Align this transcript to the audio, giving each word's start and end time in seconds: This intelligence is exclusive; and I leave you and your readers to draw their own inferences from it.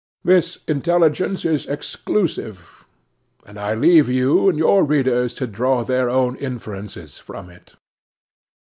This 0.23 0.57
intelligence 0.67 1.45
is 1.45 1.67
exclusive; 1.67 2.85
and 3.45 3.59
I 3.59 3.75
leave 3.75 4.09
you 4.09 4.49
and 4.49 4.57
your 4.57 4.83
readers 4.83 5.31
to 5.35 5.45
draw 5.45 5.83
their 5.83 6.09
own 6.09 6.35
inferences 6.37 7.19
from 7.19 7.51
it. 7.51 7.75